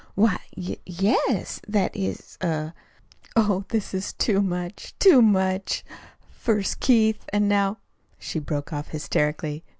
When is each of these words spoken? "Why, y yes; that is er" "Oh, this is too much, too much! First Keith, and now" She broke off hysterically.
"Why, 0.15 0.39
y 0.57 0.77
yes; 0.83 1.61
that 1.67 1.95
is 1.95 2.39
er" 2.43 2.73
"Oh, 3.35 3.65
this 3.69 3.93
is 3.93 4.13
too 4.13 4.41
much, 4.41 4.95
too 4.97 5.21
much! 5.21 5.83
First 6.27 6.79
Keith, 6.79 7.23
and 7.31 7.47
now" 7.47 7.77
She 8.17 8.39
broke 8.39 8.73
off 8.73 8.87
hysterically. 8.87 9.63